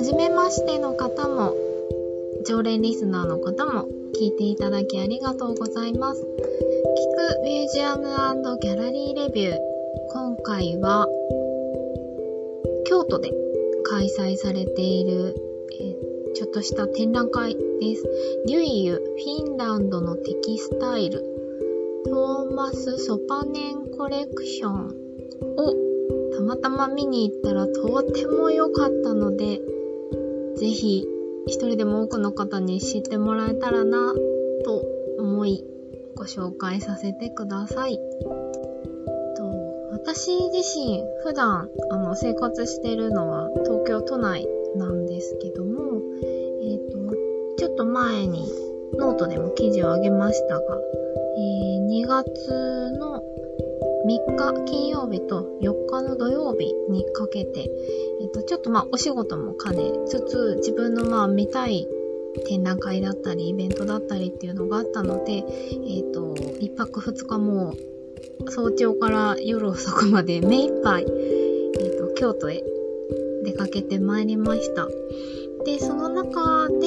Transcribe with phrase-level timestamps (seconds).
[0.00, 1.54] 初めましての方も、
[2.46, 3.86] 常連リスナーの方も
[4.18, 6.22] 聞いていただきありがとうございます。
[6.22, 8.08] 聞くミュージアム
[8.62, 9.58] ギャラリーレビュー。
[10.10, 11.06] 今回は、
[12.86, 13.30] 京都で
[13.84, 15.34] 開催されている、
[15.78, 15.94] え、
[16.32, 18.08] ちょっとした展覧会です。
[18.46, 21.22] リュイユ、フィンランドのテキスタイル、
[22.06, 24.86] トーマス・ソパネンコレクション
[25.58, 25.74] を
[26.34, 29.60] たまたま見に行ったらとても良かったので、
[30.60, 31.06] ぜひ
[31.46, 34.12] 一人でも多くの方に知ってもらえたらな
[34.62, 34.84] と
[35.18, 35.64] 思い
[36.14, 37.98] ご紹介させてください。
[39.92, 44.46] 私自身普段あの生活してるのは東京都内
[44.76, 46.00] なんですけども、
[46.62, 47.14] えっ、ー、と、
[47.58, 48.50] ちょっと前に
[48.98, 50.80] ノートでも記事をあげましたが、
[51.36, 53.22] えー、2月の
[54.06, 57.70] 3日金曜日と4日の土曜日にかけて、
[58.22, 61.86] えっ、と、ちょっとまあお仕事も兼ねつつ、自分のまあ見たい
[62.46, 67.74] 展覧会だったり、イベントだったりっていうのがあったので、えっ、と、1泊2日も
[68.48, 71.06] 早朝から夜遅くまで目いっぱい、
[71.78, 72.62] えっ、と、京都へ
[73.44, 74.88] 出かけてまいりました。
[75.64, 76.86] で、その中で、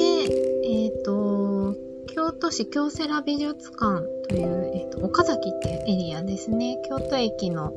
[0.64, 1.76] えっ、と、
[2.08, 4.73] 京都市京セラ美術館という、
[5.04, 6.78] 岡崎っていうエリアですね。
[6.82, 7.74] 京都駅の、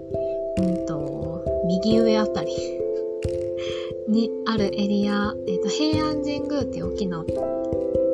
[0.57, 2.53] うんと、右上あたり
[4.07, 7.25] にあるエリア、え、ー、と、平安神宮っていう大きな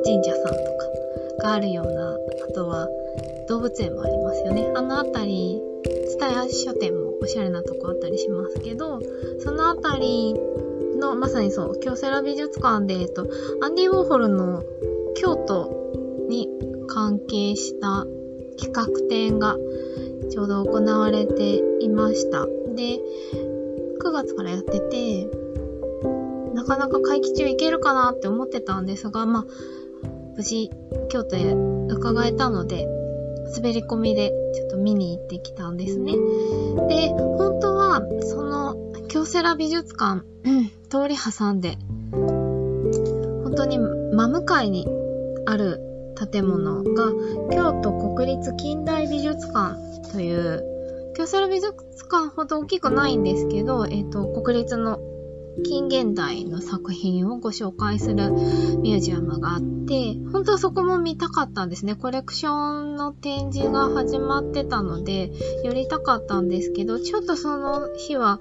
[0.04, 2.88] 神社さんとかがあるような、あとは
[3.48, 4.72] 動物園もありますよね。
[4.74, 5.62] あのあたり、
[6.18, 8.98] 蔦屋書店もおしゃれなとこあったりしますけど、
[9.38, 10.34] そのあたり
[10.98, 13.28] の、まさにそう、京セラ美術館で、えっと、
[13.60, 14.64] アンディ・ウォーホルの
[15.14, 15.70] 京都
[16.28, 16.48] に
[16.88, 18.06] 関係した
[18.56, 19.56] 企画展が
[20.30, 22.46] ちょうど行われていました。
[22.74, 23.00] で、
[24.00, 25.28] 9月からやってて、
[26.54, 29.44] なかなか会期中行けるかなって思ってたんですが、まあ、
[30.36, 30.70] 無事、
[31.08, 31.52] 京都へ
[31.88, 32.88] 伺えたので、
[33.56, 36.12] 滑り込みでちょっと見に行ってきたんですね。
[36.88, 38.76] で、本当は、その、
[39.08, 40.22] 京セラ美術館、
[40.88, 41.76] 通り挟んで、
[42.12, 44.88] 本当に真向かいに
[45.46, 45.80] ある
[46.14, 47.12] 建物が、
[47.50, 49.76] 京都国立近代美術館
[50.12, 50.62] という、
[51.16, 51.72] 京セラ美術
[52.10, 54.98] 館ほど大きくないんですけど、え、ー、と、国立の
[55.62, 58.32] 近現代の作品をご紹介する
[58.80, 61.94] ミュージアムがあって、本当はそこも見たかったんですね。
[61.94, 65.30] コレクションの展示が始まってたので、
[65.62, 68.40] 寄りたかったんですけど、ちょっとその日は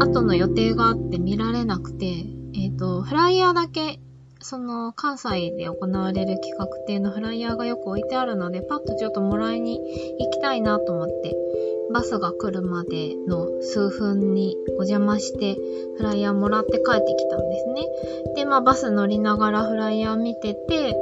[0.00, 2.06] 後の予定があって見られなくて、
[2.54, 4.00] えっ、ー、と、フライヤーだけ
[4.44, 9.80] その関西で行われる企画展のフライヤーがよく置いてあるので、パッとちょっともらいに
[10.18, 11.34] 行きたいなと思って、
[11.90, 15.56] バスが来るまでの数分にお邪魔して、
[15.96, 17.86] フライヤーもらって帰ってきたんですね。
[18.36, 20.94] で、まあバス乗りながらフライヤー見てて、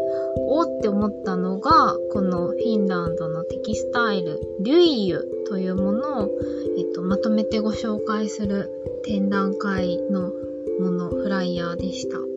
[0.47, 6.31] おって思ったのが、このフィンランドのテキスタイル、リュイユというものを、
[6.78, 8.70] えっと、まとめてご紹介する
[9.02, 10.31] 展覧会の
[10.78, 12.31] もの、フライヤーでした。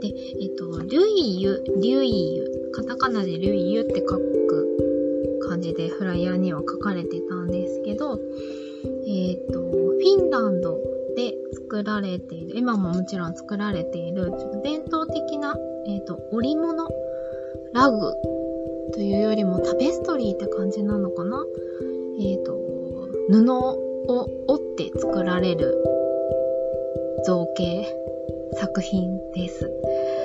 [0.00, 0.08] で、
[0.40, 8.20] えっと、リュイユ、リュイユ、カタカナでリュイユって書く感じでフライヤーには書かれてたんですけど、
[9.06, 10.78] えっと、フィンランド
[11.16, 14.30] で作られている、今ももちろん作られている、
[14.62, 16.88] 伝統的な、えっと、織物、
[17.72, 18.12] ラグ
[18.92, 21.44] というよりもタペストリーって感じなのかな？
[22.20, 22.58] えっと、
[23.28, 23.78] 布を
[24.46, 25.76] 織って作られる
[27.24, 27.86] 造形
[28.54, 29.70] 作品です。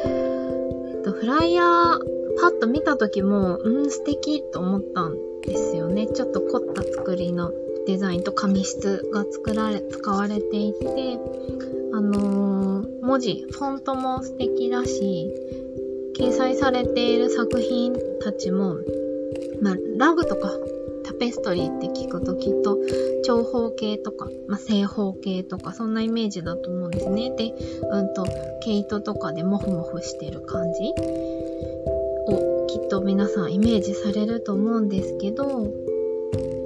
[0.05, 1.99] えっと、フライヤー
[2.39, 6.07] パッと見た時も、うん、素敵と思ったんですよね。
[6.07, 7.51] ちょっと凝った作りの
[7.85, 11.19] デザインと紙質が作られ、使われていて、
[11.93, 15.31] あのー、文字、フォントも素敵だし、
[16.17, 18.77] 掲載されている作品たちも、
[19.61, 20.51] まあ、ラグとか
[21.03, 22.77] タペストリーって聞くときっと
[23.25, 27.33] 長方形とか、まあ、正方形とかそんなイメージだと思うんですね。
[27.35, 27.53] で、
[27.91, 28.25] うんと、
[28.61, 30.83] 毛糸とかでモフモフしてる感じ
[32.27, 35.67] をきっと皆さんイメージされると思うんですけど、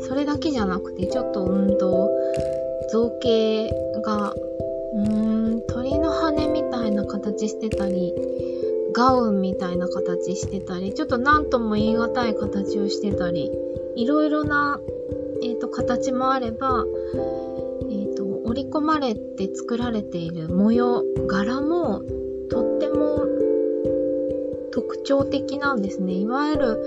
[0.08, 2.10] それだけじゃなくてちょっとうんと
[2.92, 3.70] 造形
[4.02, 8.14] がうーん鳥の羽みたいな形してたり
[8.94, 13.52] ガウンみたいな形してたりちょっと何とも言い難い形をしてたり
[13.98, 14.80] いろいろな、
[15.44, 16.86] えーと、形もあれば、
[17.90, 22.02] えーと、織り込まれて作られている模様柄も
[22.50, 23.26] とっても
[24.72, 26.86] 特徴的なんですねいわゆる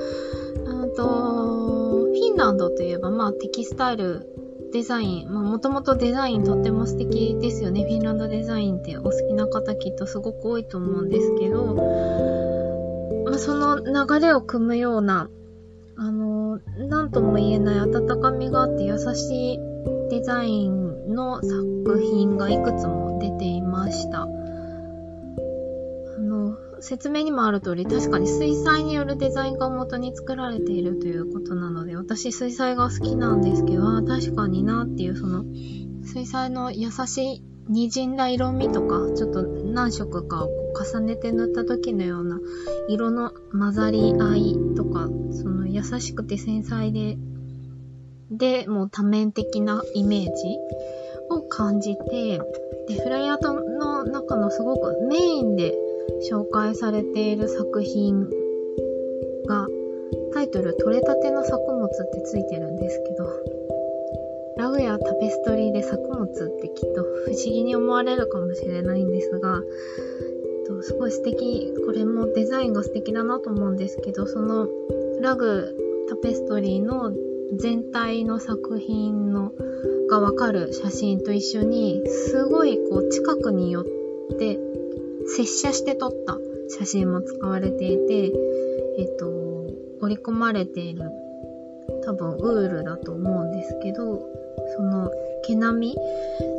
[0.97, 4.27] とフィンランドといえば、まあ、テキスタイル
[4.73, 7.83] デザイン、もともとデザインとっても素敵ですよね。
[7.83, 11.75] フィンランドデザインってお好きな方きっとすごく多いと思うんですけど、
[13.25, 15.29] まあその流れを組むような、
[15.97, 16.30] あの、
[16.89, 19.59] なんとも言えない温かみがあって優しい
[20.11, 24.23] デザインの作品がいくつも出ていました。
[24.23, 24.27] あ
[26.21, 35.45] の説明にもある通り、確かに水彩によるデザインが元に作られているということなので、私水彩が好きなんですけど、確かになっていう、その、
[36.05, 42.39] 水彩の優しい滲んだ色味とか、ちょっと何色かを重ねて塗った時のような
[42.89, 47.17] 色の混ざり合いとか、その優しくて繊細で、
[48.31, 50.31] で、もう多面的なイメージ
[51.31, 52.41] を感じて、
[52.89, 55.75] で、フライアートの中のすごくメインで
[56.31, 58.29] 紹介されている作品
[59.47, 59.67] が
[60.33, 63.60] タイトル「取れたての作物」ってついてるんですけど
[64.61, 66.29] ラグやタペストリーで作物っ
[66.61, 74.69] てきっと不思議に思われるかもしれないんですがえっとすごい素敵これもデザインが素敵だなと思うんですけどその
[75.23, 75.75] ラグ
[76.11, 77.11] タペストリーの
[77.57, 79.53] 全体の作品の
[80.11, 83.85] がわかる写真と一緒にすごいこう近くに寄っ
[84.39, 84.59] て
[85.27, 86.37] 接写して撮った
[86.69, 88.33] 写真も使われていて、
[88.99, 89.27] えっ、と、
[90.01, 91.11] 織り込まれている
[92.05, 94.40] 多分ウールだと思うんですけど、
[94.77, 95.11] その
[95.47, 95.97] 毛並み、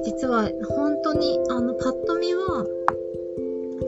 [0.05, 2.65] 実は本当にあのパッと見は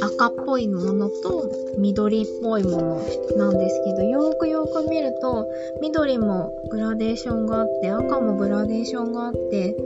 [0.01, 2.99] 赤っぽいものと緑っぽいもの
[3.37, 5.47] なんですけど、よくよく見ると
[5.81, 9.77] 緑もグラデーションがあって赤もグラデーションがあって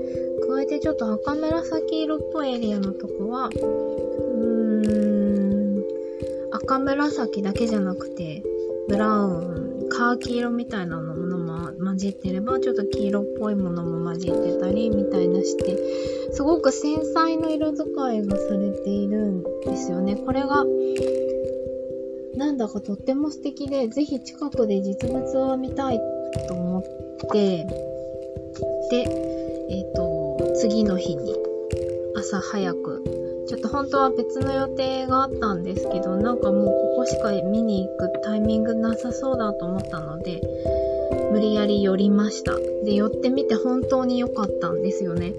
[0.48, 5.84] 加えてちょっと赤紫色っぽいエリアのとこはうーん、
[6.52, 8.44] 赤紫だけじゃなくて、
[8.88, 11.27] ブラウン、カーキ色みたいなのも
[11.84, 15.78] 混じってれば、ちょっと黄色っぽいものも混じってたり、みたいなして、
[16.34, 17.84] すごく繊細な色使
[18.14, 20.16] いがされているんですよね。
[20.16, 20.66] これが、
[22.36, 26.00] なんだかとっても素敵で、ぜひ近くで実物を見たい
[26.48, 26.84] と思っ
[27.32, 27.66] て、
[28.90, 28.98] で、
[29.70, 31.36] えっ、ー、と、次の日に
[32.16, 40.42] 朝早くちょっと本当は別の予定があったんですけど、なんかもうここしか見に行くタイミングなさそうだと思ったので、
[41.32, 42.56] 無理やり寄りました。
[42.84, 45.34] で、寄ってみて本当に良かったんですよね。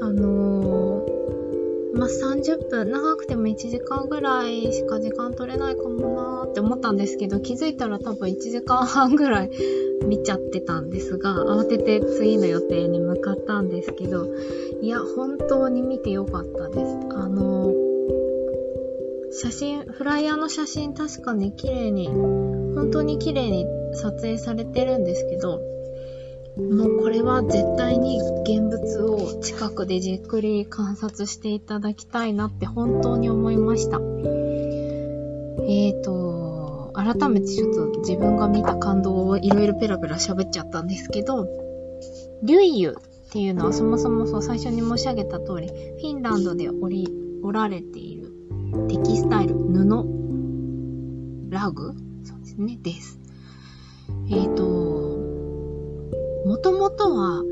[0.00, 9.50] あのー、まあ、30分、長くても1時間ぐらいしか時間取れないかもなーって思ったんですけど、気づいたら多分1時間半ぐらい
[10.06, 14.26] 見ちゃってたんですが、慌てて次の予定に向かったんですけど、
[14.80, 16.96] いや、本当に見てよかったです。
[17.10, 17.72] あの、
[19.30, 22.08] 写真、フライヤーの写真確かに綺麗に、
[22.78, 25.60] 本当に綺麗に撮影されてるんですけど、
[26.56, 33.98] もうこれは絶対に現物を近くでじっくり観察していただきたいなって本当に思いました。
[33.98, 41.48] えーと、改めてちょっと自分が見た感動をいろいろペラペラ喋っちゃったんですけど、
[42.44, 42.96] リュイユ
[43.26, 48.32] っていうのはそもそもそう最初に申し上げた通り、フィンランドで織り、織られている
[48.88, 50.06] テキスタイル、布、
[51.50, 52.07] ラグ
[52.58, 53.18] ね、です。
[54.30, 54.64] えっ、ー、と、
[56.44, 57.42] もともとは、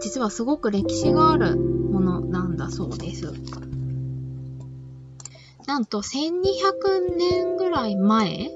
[0.00, 3.32] 実はすごく歴史があるものなんだそうです。
[5.66, 8.50] なんと1200年ぐらい前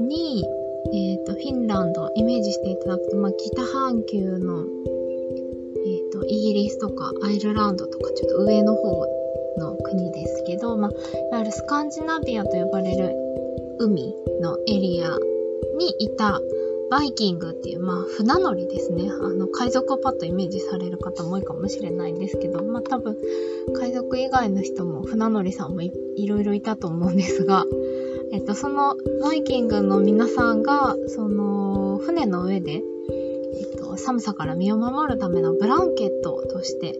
[0.00, 0.44] に、
[0.92, 4.64] えっ、ー、と、フィンランドを、イメージしていただくと、まあ、北半球の、
[5.86, 9.06] えっ、ー、と、イギリスとかアイルランドとか、ちょっと上の方
[9.58, 10.94] の国ですけど、まあ、い
[11.32, 13.29] わゆるスカンジナビアと呼ばれる
[13.80, 15.18] 海のエリア
[15.78, 16.40] にいた
[16.90, 19.08] バイキングっていう、まあ、船乗りですね。
[19.10, 23.16] あの、海賊をパッとイメージされる方も多いかもしれないんですけど、まあ、多分、
[23.72, 27.64] 海賊以外の人も、船乗りさんもいいろいろいたと思うんですが、
[28.32, 32.82] えっと、そのバイキングの皆さんが、その、船の上で、
[33.54, 36.98] えっと、寒さから身を守るためのブランケットとして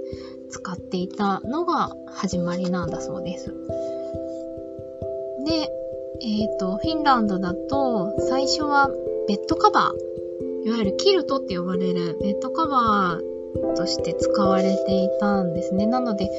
[0.48, 3.52] 使っていたのが始まりなんだそうです。
[5.46, 5.68] で、
[6.22, 8.90] えっ、と、フィンランドだと、最初は
[9.26, 15.86] ベッドカバー、いわゆるキルトって呼ばれるベッドカバーとして使われていたんですね。
[15.86, 16.30] なので、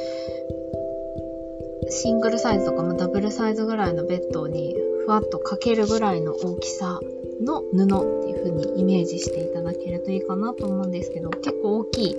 [1.89, 6.99] シングルサイズとかもダブルサイズぐらいのベッドにふわっとかけるぐらいの大きさ
[7.41, 7.83] の布
[8.19, 12.15] っていう風にイメージしていただけるといいかなと思うんですけど、結構大きい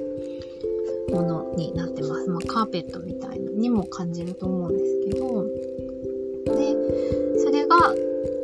[1.13, 2.29] ものになってます。
[2.29, 5.47] まあ、カーペットみたいにも感じると思うんですけど、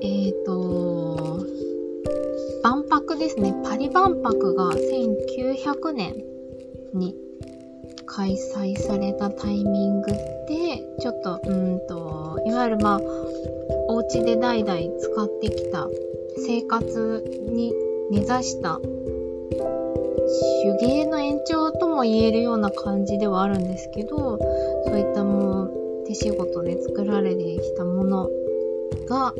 [0.02, 1.40] えっ、ー、と、
[2.62, 6.14] 万博ですね、パリ万博が1900年
[6.94, 7.14] に
[8.06, 10.16] 開催されたタイミングで、
[11.00, 13.00] ちょっと、うんと、いわゆるまあ、
[13.88, 15.88] お家で代々使ってきた
[16.36, 17.72] 生活に
[18.10, 18.80] 根ざした
[20.80, 24.38] 手芸の延長とも言えるような感じではあるんですけど、
[24.84, 28.28] そういったもう手仕事で作られてきたもの
[29.06, 29.36] が、う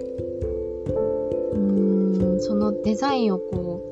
[1.54, 3.88] ーん、そのデザインをこう、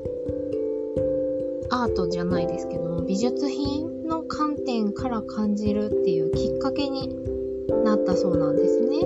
[1.70, 7.16] アートじゃないですけども、美術品の観点から感じるっていうきっかけに
[7.84, 9.00] なったそうなんですね。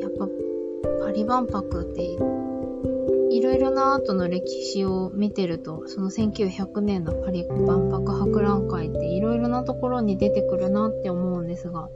[0.00, 0.28] やっぱ、
[1.04, 2.16] パリ万博って
[3.30, 11.88] いろいろなアートの歴史を見てると、その1900年のパリ万博博覧会っていろいろなところに出てくるなって思うんですが、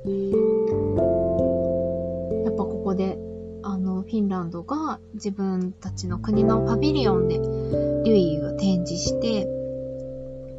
[4.42, 9.46] ランドが自分たちの国のパビリオンでリュイを展示して、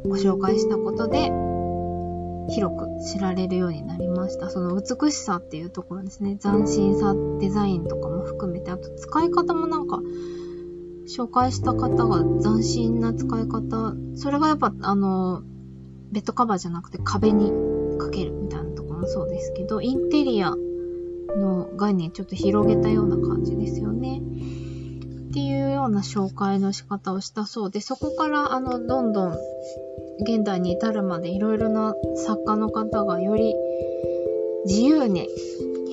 [0.04, 1.30] ご紹介したことで、
[2.50, 4.50] 広く知られるようになりました。
[4.50, 6.36] その美しさっていうところですね。
[6.36, 10.00] 斬新さ、デザインとかも含めて、あと使い方もなんか、
[11.06, 15.42] 紹介した方が斬新な使い方、それがやっぱあの、
[16.10, 17.52] ベッドカバーじゃなくて壁に
[17.98, 20.54] かけるみたいなとこもそうですけど、インテリア
[21.36, 24.20] の概念ちょっと広げたような感じですよね。
[25.30, 29.32] っていうような紹介の仕方をしたそうで、そこからあの、どんどん
[30.20, 33.54] 現代に至るまでいろいろな作家の方がより
[34.64, 35.28] 自由に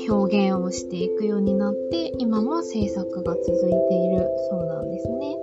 [0.09, 5.37] 表現をしていくようになって、今も制作が続いているそうなんですね。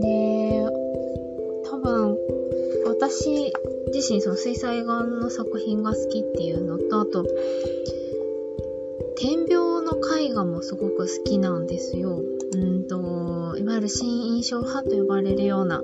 [0.00, 0.66] で、
[1.70, 2.16] 多分、
[2.86, 3.52] 私
[3.94, 7.24] 自身その水彩画の作品が好きっていうのと、あと、
[9.16, 12.20] 点描の絵画もすごく好きなんですよ。
[12.52, 15.80] うんと、いわゆる新印象派と呼ばれるような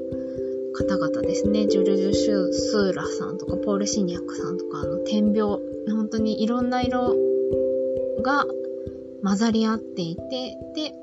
[0.74, 1.68] 方々ですね。
[1.68, 7.14] ジュルジュ・シュスーラさんとか、ポール・シニャックさんとか、あの、点描本当にいろんな色
[8.22, 8.44] が
[9.22, 10.20] 混ざり合っていて、
[10.74, 10.94] で、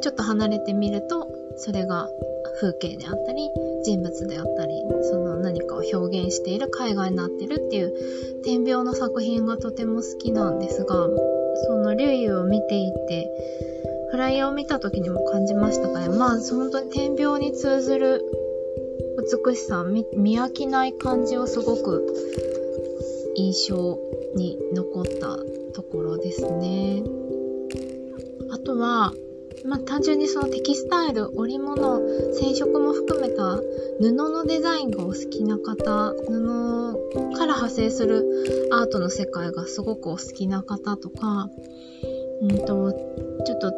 [0.00, 2.08] ちょっと離れてみると、それが
[2.60, 3.50] 風景であったり、
[3.84, 11.08] 人物であったり、その何かを表現している絵画になってるっていう点描の作品がとても好きなんですが、
[11.66, 13.30] その竜油を見ていて、
[14.10, 18.24] フライヤーを見た時にも感じましたがね、まあ本当に点描に通ずる
[19.44, 20.04] 美しさ、見
[20.40, 22.14] 飽きない感じをすごく
[23.34, 23.98] 印象
[24.34, 25.38] に残った
[25.74, 27.02] ところですね。
[28.50, 29.12] あとは、
[29.64, 32.00] まあ、単純にそのテキスタイル、織物、
[32.32, 33.60] 染色も含めた
[34.00, 36.94] 布のデザインがお好きな方、布
[37.34, 38.24] から派生する
[38.72, 41.48] アートの世界がすごくお好きな方とか、
[42.42, 42.92] うんと、
[43.44, 43.72] ちょっと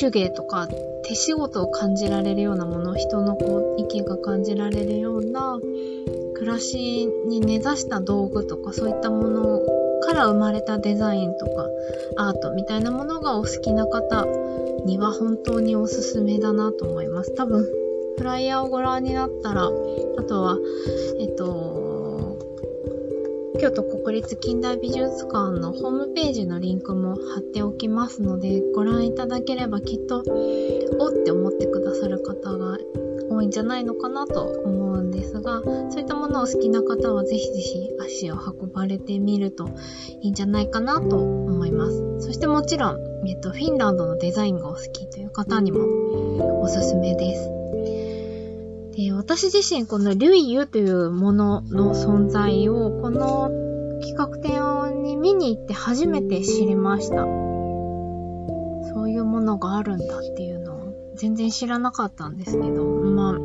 [0.00, 0.68] 手芸とか
[1.04, 5.58] 手仕事を感じられるようなもの、人のこう、息が感じられるような、
[6.40, 9.60] 暮らしに根ざした道具とかそういったもの
[10.00, 11.66] から生まれたデザインとか
[12.16, 14.26] アートみたいなものがお好きな方
[14.84, 17.34] には本当におすすめだなと思います。
[17.34, 17.64] 多分、
[18.16, 20.58] フライヤーをご覧になったら、あとは、
[21.18, 22.38] えっと、
[23.60, 30.22] 京都国立近代美術館のホームページのリンクも貼っておきますので、ご覧いただければきっと、
[30.98, 32.78] おって思ってくださる方が
[33.30, 39.68] 多いんじゃないのかなと思うんですが、そういったものを好きな方はぜひぜひ足を運ばれてみると
[40.22, 42.20] いいんじゃないかなと思います。
[42.20, 47.50] そしてもちろん、えっと、フィンランドのデザインがお好きという方にもおすすめです。
[48.96, 53.50] で私自身このリュイユというものの存在をこの
[54.00, 57.24] 企画展に見に行って初めて知りました。
[58.92, 63.38] そういうものがあるんだっていうのを全然知らなかったんですけど、まあ、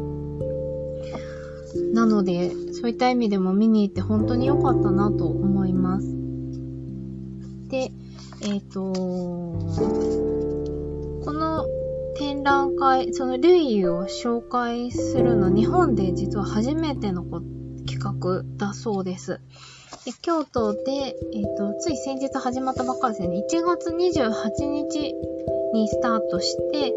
[1.94, 6.08] なので、そういった意味でも見に行って本当に良かったなと思います。
[7.70, 7.92] で、
[8.46, 8.94] えっ、ー、と
[11.26, 11.66] この
[12.16, 17.24] 展覧会、そのルイを紹介するの、日本で実は初めての
[17.88, 19.42] 企画だそうです。
[20.06, 20.82] で京都で、
[21.34, 23.44] え、ー、と、つい先日始まったばかりですね。
[23.50, 25.16] 1月28日
[25.74, 26.94] にスタートして、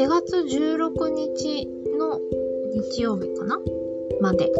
[0.00, 2.18] 4月16日の
[2.74, 3.60] 日曜日かな？
[4.20, 4.50] まで、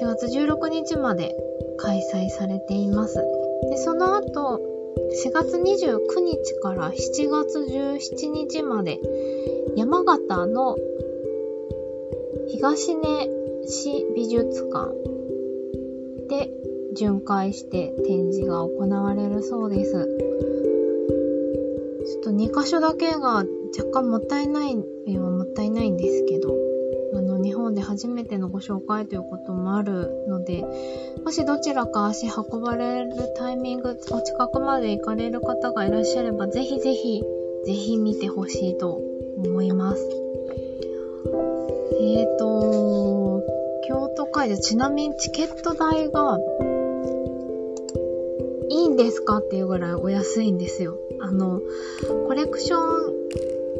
[0.00, 1.34] 4月16日まで
[1.78, 3.16] 開催されています。
[3.68, 9.00] で、その後、4月29日から7月17日まで、
[9.76, 10.76] 山形の
[12.48, 13.28] 東根
[13.66, 14.94] 市美術館
[16.28, 16.50] で
[16.94, 19.92] 巡回して展示が行われるそうです。
[22.06, 23.44] ちょっと2箇所だけが
[23.78, 26.71] 若干もったいないもったいないんですけど、
[27.14, 30.64] あの、日本で初めてのご紹介ということもあるので、
[31.24, 37.22] もしどちらか足運ばれるタイミング、お近くまで行かれる方がいらっしゃれば、ぜひぜひ、
[37.64, 39.00] ぜひ見てほしいと
[39.36, 40.08] 思います。
[42.00, 43.42] えーと、
[43.86, 46.40] 京都会場、ちなみにチケット代が、
[48.70, 50.98] いいんですかっていうぐらいお安いんですよ。
[51.20, 51.60] あの、
[52.26, 52.78] コレクショ
[53.10, 53.21] ン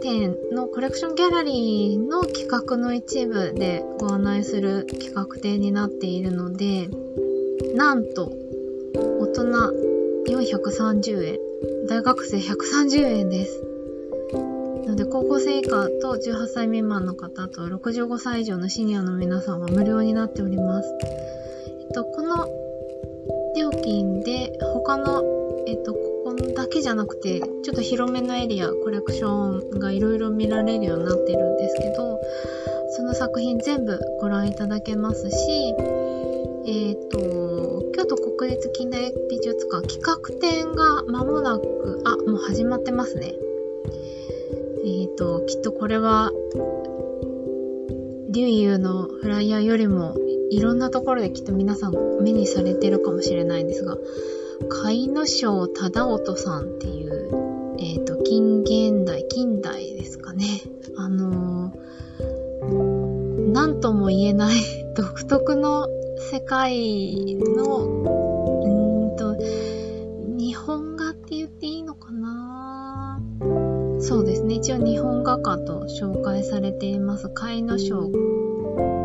[0.03, 6.91] 展のコレクションギャラリーの企画の一部でご案内する企画展になっているので、
[7.75, 8.33] なんと、
[9.21, 9.43] 大人
[10.29, 11.39] 430円、
[11.89, 13.63] 大学生130円です。
[14.85, 20.93] なので、高校生以下と18歳未満の方と65歳以上のシニアの皆さんは無料になっております。
[21.81, 22.49] えっと、この
[23.57, 25.23] 料金で他の、
[25.69, 25.95] えっと、
[26.55, 32.19] だけじゃなくて、ちょっと広めのエリア、コレクションがいろいろ見られるようになってるんですけど、
[32.91, 35.75] その作品全部ご覧いただけますし、
[36.67, 43.35] えっ、ー、と、京都国立近代美術館企画展が間もなく、あ、もう始まってますね。
[44.85, 46.31] えっ、ー、と、きっとこれは、
[48.31, 50.17] リュウユのフライヤーよりも
[50.51, 53.97] いろんなところできっと皆さん目にされてるかもしれないんですが、
[54.69, 60.47] 海野省忠夫さんっていう、えっ、ー、と、近現代、近代ですかね。
[60.97, 64.57] あのー、なんとも言えない
[64.97, 65.89] 独特の
[66.31, 69.37] 世界の、うんと、
[70.39, 73.21] 日本画って言っていいのかな
[74.01, 74.57] そうですね。
[74.57, 78.11] 一応日本画家と紹介されています、海野省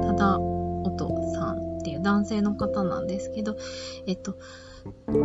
[0.04, 0.39] 忠
[0.84, 3.58] 夫さんっていう男性の方なんですけど、
[4.06, 4.36] えっと、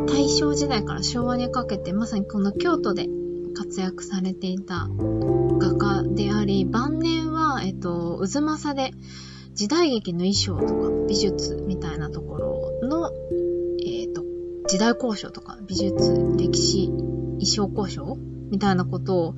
[0.06, 3.06] 大正時代から昭和にかけてまさにこの京都で
[3.54, 4.88] 活躍されていた
[5.58, 8.92] 画家であり、晩年は、えっと、渦政で
[9.54, 13.10] 時代劇の衣装とか美術みたいなところの、
[13.84, 14.22] えっと、
[14.66, 18.16] 時代交渉とか美術、歴史、衣装交渉
[18.50, 19.34] みたいなことを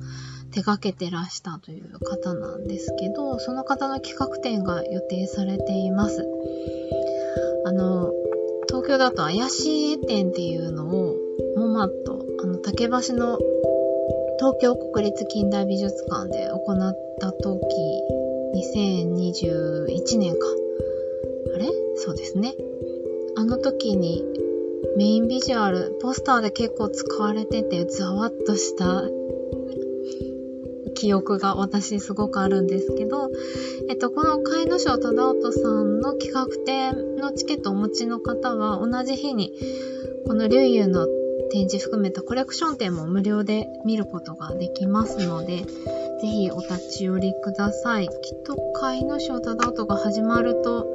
[0.51, 6.25] 手掛けてらしたという方なんですけど、その方の企画展が予定されています。
[7.65, 8.11] あの、
[8.85, 11.15] 東京だと怪しい絵展っていうのを、
[11.57, 13.39] モマット、あの、竹橋の
[14.37, 17.65] 東京国立近代美術館で行った時、
[18.53, 20.45] 2021年か。
[21.55, 21.67] あれ？
[21.95, 22.53] そうですね。
[23.35, 24.23] あの時に
[24.97, 29.01] メインビジュアル、ポスターで結構使われてて、ざわっとした
[30.93, 33.31] 記憶が私すごくあるんですけど、
[33.89, 39.53] えっと、この飼い主忠夫さんの企画展のチケットをお持ちの方は同じ日に
[40.27, 41.07] このリュウユの
[41.51, 48.07] 展示含めたコレクション展も無料で見ることができますので、ぜひお立ち寄りください。
[48.07, 50.85] きっと飼い主忠夫が始まると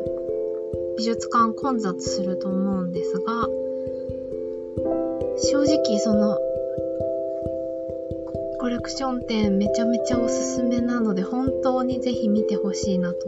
[0.98, 3.48] 美術館混雑すると思うんですが、
[5.38, 6.38] 正直その
[8.58, 13.26] コレクション展めちゃめちゃおすすめなので本当にぜひ見てほしいなと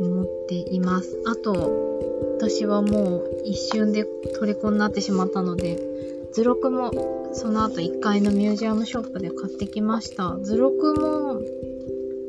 [0.00, 1.18] 思っています。
[1.26, 1.83] あと、
[2.46, 4.04] 私はもう一瞬で
[4.38, 5.78] 虜になってしまったので、
[6.34, 10.36] 図録もその後1階のミュージアムショップで買ってきました。
[10.42, 11.40] 図録も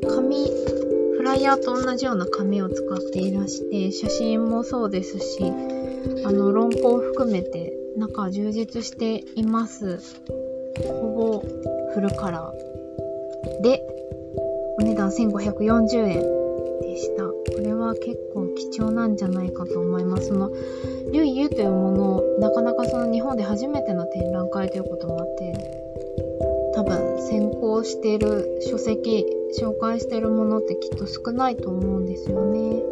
[0.08, 0.46] 紙、
[1.18, 5.52] フライヤーと同じような紙を使っていらして、写真もそうですし、
[6.24, 9.98] あの、論考を含めて中充実しています。
[10.88, 13.82] ほぼフルカラーで、
[14.78, 16.35] お値段1540円
[16.80, 17.24] でした。
[17.24, 20.28] これは結構貴重なんじゃないかと思います。
[20.28, 20.50] その、
[21.12, 25.52] リュイユというものを、なかなかその日本で初めての展覧会ということもあって、
[26.74, 29.26] 多分先行している書籍、
[29.58, 32.82] 紹介しているものってきっと少ないと思うんですよね。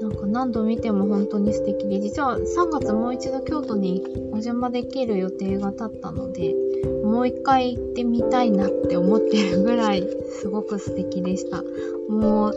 [0.00, 6.54] なんか何度見ても本当に素敵で、実は3月もう一度京都にお邪魔できる予定が立ったので、
[6.84, 10.08] もう一回行ってみたいなって思ってるぐらい
[10.40, 11.62] すごく素敵でした。
[12.08, 12.54] もう、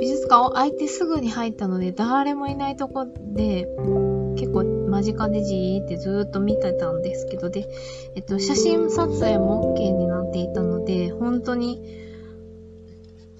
[0.00, 3.68] 美術館を開いてすぐに入ったので、誰もいないとこで、
[4.36, 7.68] 結構間近でじーってずっと見てたんですけど、で、
[8.14, 12.04] えっと、写真撮影も OK になっていたので、本当に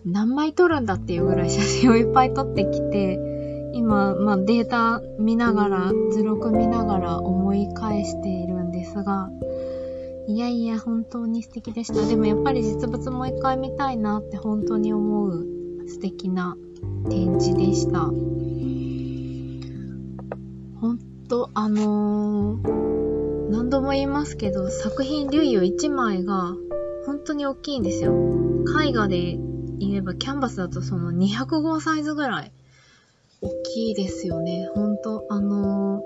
[0.04, 3.33] 何枚撮るんだっていうぐらい写真をいっぱい撮ってきて、
[3.74, 9.30] 今、まあ、データ見ながら、図録見ながら思い返しているんですが、
[10.28, 12.06] いやいや、本当に素敵でした。
[12.06, 15.44] でもやっぱり実物もう一回見たいなって本当に思う
[15.88, 16.56] 素敵な
[17.10, 18.02] 展示でした。
[20.80, 26.54] ほんと、あのー、何度も言いますけど、作品流油1枚が
[27.06, 28.14] 本当に大きいんですよ。
[28.80, 29.36] 絵画で
[29.80, 32.52] 言えばキャンバスだとその200号サイズぐらい
[33.44, 34.70] 大きいですよね。
[34.74, 36.02] 本当あの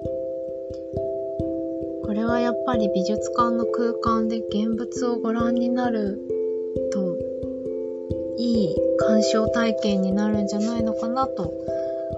[2.02, 6.18] ー、これはやっぱり美術館の空間で現物をご覧になる
[6.92, 7.16] と
[8.38, 11.54] いい鑑賞体験になるんじゃないのかなと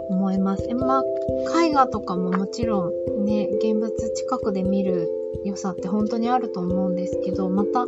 [0.09, 0.67] 思います。
[0.75, 5.09] まあ、絵画とかももちろんね、現物近くで見る
[5.45, 7.87] 良さって本当にあると思うんですけど、また、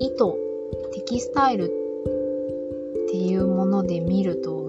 [0.00, 0.38] 糸、
[0.94, 1.68] テキスタイルっ
[3.10, 4.65] ていうもので見ると、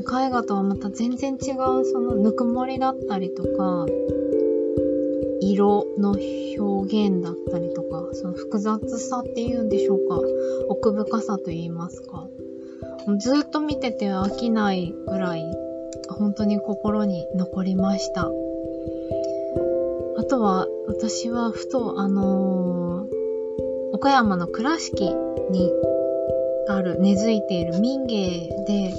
[0.00, 3.86] 絵画とはまた全然違うそのぬくもりだったりとか、
[5.40, 6.16] 色の
[6.58, 10.20] 表現だったりとか、その複雑さっていうんでしょうか、
[10.68, 12.26] 奥深さと言いますか。
[13.18, 15.44] ずっと見てて飽きないぐらい、
[16.08, 18.30] 本当に心に残りました。
[20.16, 23.08] あとは、私はふと、あのー、
[23.92, 25.12] 岡山の倉敷
[25.50, 25.72] に
[26.68, 28.94] ある、根付いている民芸で、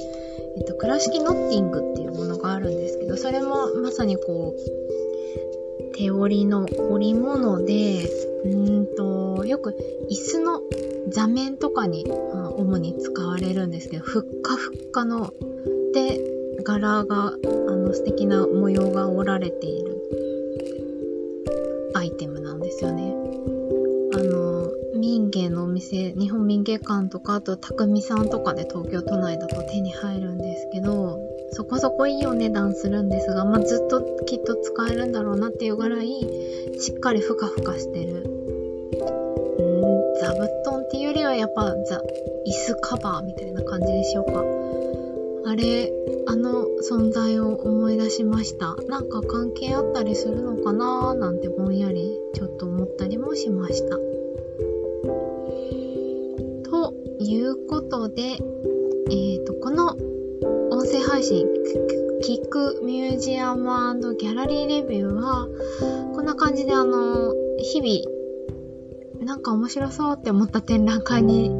[0.72, 8.10] 倉敷ノッティングっていうものがあるんですけど、それもまさにこう、手織りの織物で、
[8.46, 9.76] うんと、よく
[10.10, 10.62] 椅子の
[11.10, 15.34] 座面とかに、まあ主に使われるんですけど、ふっかふっかの、
[15.94, 16.20] で、
[16.64, 19.93] 柄が、あの、素敵な模様が織られている
[25.74, 31.20] 店、日本民芸館とか、あと匠さんとかで東京都内だと手に入るんですけど、
[31.52, 36.08] そこそこいいお値段するんですが、まあ、ずっときっと使えるんだろうなっていうぐらい、
[36.80, 38.24] しっかりふかふかしてる。
[39.60, 42.02] うん、座布団っていうよりはやっぱザ、
[42.48, 44.44] 椅子カバーみたいな感じでしょうか。
[45.46, 45.92] あれ、
[46.26, 48.76] あの存在を思い出しました。
[48.88, 54.03] なんか関係あったりするのかななんてぼんやりちょっと思ったりもしました。
[57.44, 58.38] いうことで、
[59.12, 59.98] え、ー、と、この
[60.72, 61.46] 音声配信、
[62.22, 65.48] キックミュージアムギャラリーレビューは、
[66.16, 71.52] こんな感じであの、日々、なんか面白そうって思った展覧会に、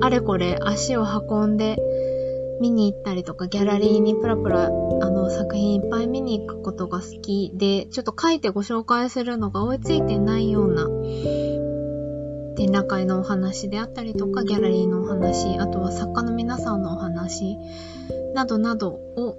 [0.00, 1.76] あれこれ足を運んで、
[2.60, 10.88] 見に行ったりとか、ギャラリーにプラプラ、あの、作品いっぱい見に行くことが好きで、ちょっと書いてご紹介するのが追いついてないような、
[12.58, 17.56] 展覧会のお話であったりとか、ギャラリーのお話、あとは作家の皆さんのお話、
[18.34, 19.36] などなどを、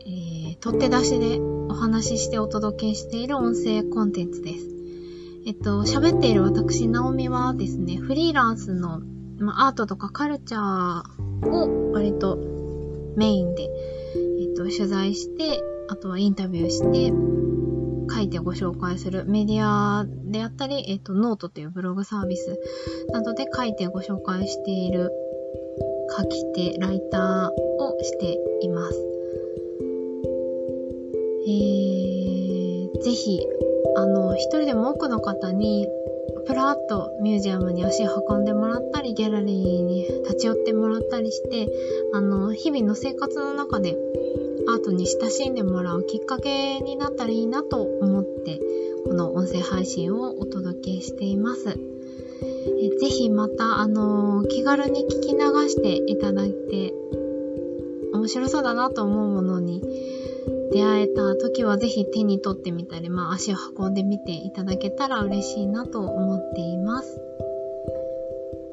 [0.00, 4.68] えー、取って出しでお話ししてお届けしている音声コンテンツです。
[5.46, 9.00] えっと、喋っている私、ナオミはですね、フリーランスの、
[9.38, 12.36] まアートとかカルチャーを割と
[13.16, 13.62] メインで、
[14.42, 17.14] えっと、取材して、あとはインタビューして、
[18.10, 22.58] 書いてご紹介するメディアであったり、えっと、ノートというブログサービス
[23.12, 25.10] などで書いてご紹介している
[26.16, 29.04] 書き手、ライターをしています。
[31.46, 33.40] えー、ぜひ、
[33.96, 35.88] あの、一人でも多くの方に、
[36.46, 41.68] プラッとミュージアムに足を運んでもらったり、ギャラリーに立ち寄ってもらったりして、
[42.12, 43.96] あの、日々の生活の中で
[44.68, 48.60] アートに親しんでもらうきっかけになったらいいなと思って、
[49.06, 51.78] この音声配信をお届けしています。
[52.80, 56.92] えぜひまた、あのー、気軽に聞き流していただいて、
[58.12, 59.82] 面白そうだなと思うものに
[60.72, 67.20] 出会えた時はぜひ手に取ってみたり、まあ足を運んでみていただけたら嬉しいなと思っています。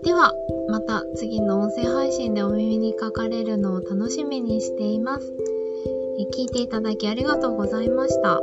[0.04, 0.34] では、
[0.68, 5.55] また次の音声配信でお耳にかかれるのを楽しみにしています。
[6.24, 8.40] 聞いていただきありがとうございました。